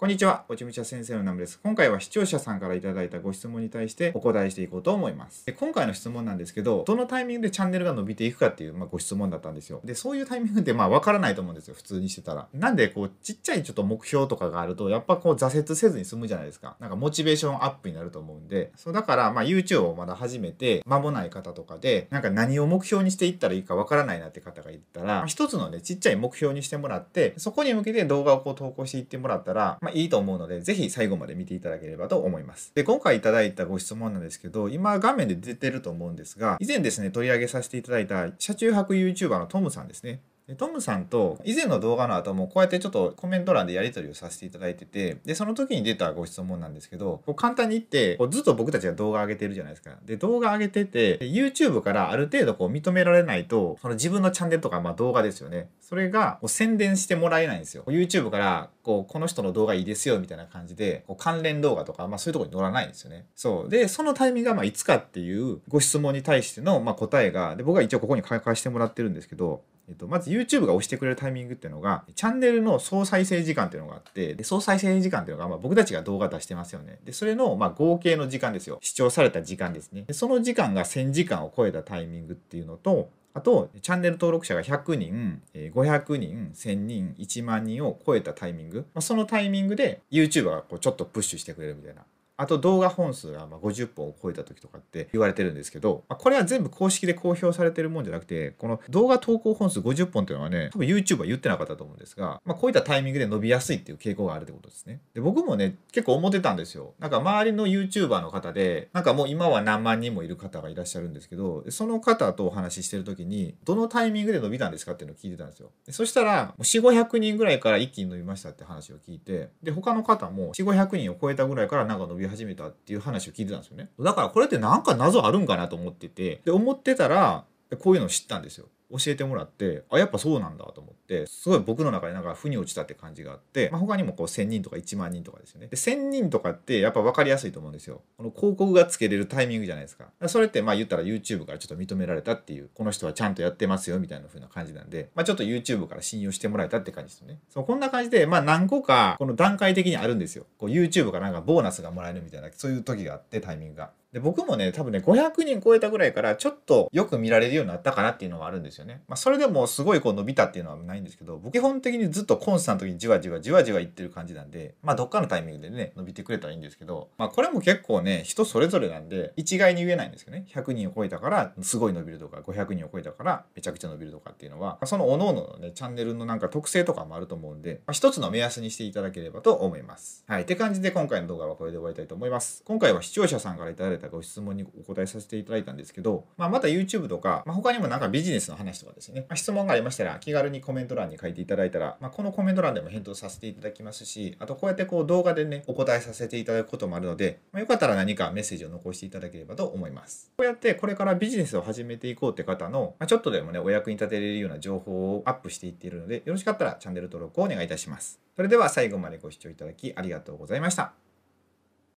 [0.00, 1.58] こんにちは、おちむちゃ先生のナムです。
[1.60, 5.44] 今回は視聴者さんから頂いたご質問に対してお答えしていこうと思います。
[5.44, 9.80] で今回の質問なんですけど、どのタイミングでチャンネルが伸びていくかっていう、まあ、ご質問だったんですよ。
[9.82, 12.46] で、そういうタイミングってまあわからないと思うんですよ、普通にしてたら。
[12.54, 16.76] なんでこう、ちっちゃいちょっと目標とかがあると、やっぱこう挫折せずに済むじゃないですか。
[16.78, 32.72] なんかモチベーションアップになると思うんで、そうだからまあ YouTube をまだ始めて間もない方とかで、なんか何を目標にしていったらいいかわからないなって方がいたら、まあ、一つのね、ちっちゃい目標にしてもらって、そこに向けて動画をこう投稿していってもらったら、まあいいと思うので、ぜひ最後まで見ていただければと思います。
[32.74, 40.20] で、今回いただいたご質問なんですけど、今画面で出てると思うんですが、以前ですね、取り上げさせていただいた車中泊 YouTuber のトムさんですね。
[40.48, 49.90] でトムさんと以前の動画の後もこうやってちょっとコメント欄でやり取りをさせていただいててでその時に出たご質問なんですけどこう簡単に言ってこうずっと僕たちが動画上げてるじゃないですか。
[50.06, 55.68] で動画上げてて YouTube からある程度こう認められないとその自分のチャンネルとかまあ動画ですよね。
[55.82, 57.84] それがこう宣伝してもらえないんですよ。
[57.86, 63.26] YouTube からこうこの人の動画いいですよみたいな感じでこう関連動画とか、まあ、そういうとこに載らないんですよね。
[63.36, 63.68] そう。
[63.68, 76.98] でそのタイミングがまあいつかっていうご質問に対してのまあ答えがで僕は一応ここに書かせてもらってるんですけどえっと、まず YouTube が押してくれるタイミングっていうのが、チャンネルの総再生時間っていうのがあって、で、総再生時間っていうのが、まあ、僕たちが動画出してますよね。
[77.04, 78.78] で、それの、まあ、合計の時間ですよ。
[78.82, 80.02] 視聴された時間ですね。
[80.02, 92.04] で、その時間が1000時間を超えたタイミングっていうのと、あと、チャンネル登録者が100人、500人、1000人、1万人を超えたタイミング、まあ、そのタイミングで YouTube がこうちょっとプッシュしてくれるみたいな
[92.38, 105.00] あと動画本数がま50本を超えた時とかって言われてるんですけど、まこれは全部公式で公表されてるもんじゃなくて、この動画投稿本数50本っていうのはね、多分 YouTube は言ってなかったと思うんですが、まあ、こういったタイミングで伸びやすいっていう傾向があるってことですね。
[105.14, 106.94] で、僕もね、結構思ってたんですよ。
[107.00, 115.70] なんか周りの YouTuber の方で、なんかもう今は何万人もいる方がいらっしゃるんですけど、その方とお話ししてる時に、どのタイミングで伸びたんですかっていうのを聞いてたんですよ。
[115.86, 123.90] でそしたら、4、500人ぐらいから一気に伸びましたって話を聞いて、で、他の方も4、500人を超えたぐらいからなんか伸び始めたっていう話を聞いてたんですよね。
[123.98, 127.44] だからこれって何か謎あるんかなと思ってて、で、思ってたら、
[127.78, 128.68] こういうのを知ったんですよ。
[128.90, 135.66] 教えてもらってあやっぱそうなんだと思ってすごい僕の中でなんか腑に落ちたって感じがあって、まあ、他にもこう1,000人とか1万人とかですよね。
[135.66, 138.00] で1,000人とかってやっぱ分かりやすいと思うんですよ。
[138.16, 140.06] この広告がつけれるタイミングじゃないですか。
[140.26, 147.38] それってまあ言ったら YouTube からちょっと認められたっていうこの人はちゃんとやってますよみたいな風な感じなんで、まあ、ちょっと YouTube から信用してもらえたって感じですよね。
[147.50, 150.46] そうこんな感じでまあ何個かこの段階的にあるんですよ。
[150.58, 153.90] こう YouTube からなんかボーナスがもらえるみたいなそういう時があってタイミングが。
[154.12, 158.77] で僕もね多分ね500人超えたぐらいからちょっとよく見られるようになったかなっていうのはあるんですよ。
[158.84, 159.02] ね。
[159.08, 170.46] まあ、それでもすごいこう伸びたっていうのはないんですけど僕基本的にずっとコンスタントにじわじわじわじわいってる感じなんでまあどっかのタイミングでね伸びてくれたらいいんですけどまあこれも結構ね人それぞれなんで一概に言えないんですよね。
[170.48, 180.24] 100人を超えたからすごい伸びるとか500人を超えたからめちゃくちゃ伸びるとかっていうのは、その各々のねチャンネルのなんか特性とかもあると思うんで、まあ、一つの目安にしていただければと思います。
[180.28, 180.42] はい。
[180.42, 182.62] って感じで今回の動画はこれで終わりたいと思います。
[182.66, 200.30] 今回は視聴者さんから頂いたご質問にお答えさせていただいたんですけど、まあ、また YouTube とか、まあ、他にもなんかビジネスの話話とかですね、まあ、質問がありましたら気軽にコメント欄に書いていただいたら、まあ、このコメント欄でも返答させていただきますし、あとこうやってこう動画でね、お答えさせていただくこともあるので、まあ、よかったら何かメッセージを残していただければと思います。
[200.36, 208.20] こうやってこれからビジネスを始めていこうって方の、まあ、ちょっとでもね、お役に立てれるような情報をアップしていっているので、よろしかったらチャンネル登録をお願いいたします。
[208.36, 211.07] それでは最後までご視聴いただきありがとうございました。